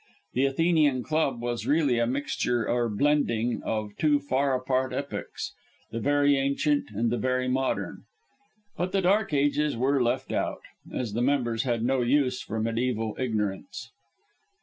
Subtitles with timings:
[0.33, 5.53] The Athenian Club was really a mixture or blending of two far apart epochs,
[5.91, 8.05] the very ancient and the very modern;
[8.75, 10.61] but the dark ages were left out,
[10.91, 13.91] as the members had no use for mediæval ignorance.